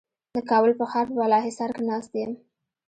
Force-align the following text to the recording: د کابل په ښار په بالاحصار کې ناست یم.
د 0.35 0.37
کابل 0.49 0.71
په 0.79 0.85
ښار 0.91 1.05
په 1.09 1.15
بالاحصار 1.19 1.69
کې 1.75 1.83
ناست 1.89 2.11
یم. 2.21 2.31